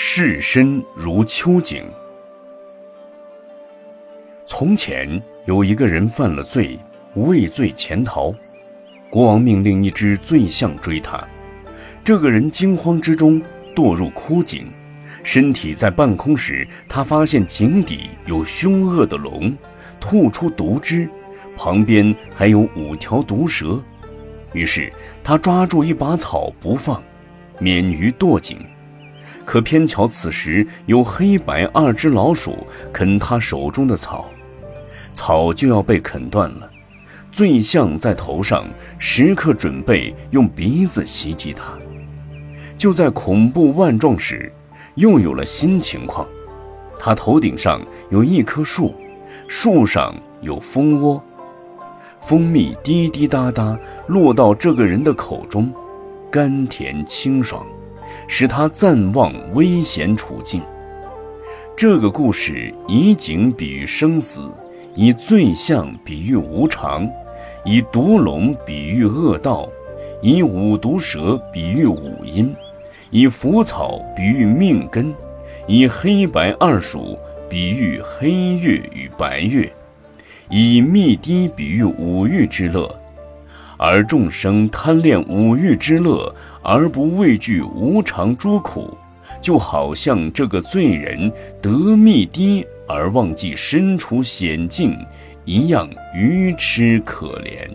[0.00, 1.84] 视身如秋景。
[4.46, 6.78] 从前有一个人犯了罪，
[7.14, 8.32] 畏罪潜逃，
[9.10, 11.26] 国王命令一只醉象追他。
[12.04, 13.42] 这个人惊慌之中
[13.74, 14.72] 堕入枯井，
[15.24, 19.52] 身体在半空时，他发现井底有凶恶的龙，
[19.98, 21.10] 吐出毒汁，
[21.56, 23.82] 旁边还有五条毒蛇。
[24.52, 24.92] 于是
[25.24, 27.02] 他抓住一把草不放，
[27.58, 28.64] 免于堕井。
[29.48, 34.28] 可偏巧此时有黑白二只老鼠啃他手中的草，
[35.14, 36.70] 草就要被啃断了。
[37.32, 41.64] 醉象在头上，时刻准备用鼻子袭击他。
[42.76, 44.52] 就在恐怖万状时，
[44.96, 46.28] 又有了新情况。
[46.98, 48.94] 他头顶上有一棵树，
[49.48, 51.24] 树上有蜂窝，
[52.20, 55.72] 蜂蜜滴滴答答落到这个人的口中，
[56.30, 57.66] 甘甜清爽。
[58.28, 60.60] 使他暂忘危险处境。
[61.76, 64.42] 这个故事以景比喻生死，
[64.94, 67.08] 以醉象比喻无常，
[67.64, 69.68] 以毒龙比喻恶道，
[70.20, 72.54] 以五毒蛇比喻五阴，
[73.10, 75.14] 以腐草比喻命根，
[75.66, 77.16] 以黑白二鼠
[77.48, 79.72] 比喻黑月与白月，
[80.50, 82.92] 以蜜滴比喻五欲之乐。
[83.80, 86.34] 而众生贪恋五欲之乐，
[86.70, 88.94] 而不畏惧无常诸苦，
[89.40, 94.94] 就好像这个罪人得蜜滴而忘记身处险境
[95.46, 97.66] 一样，愚痴可怜。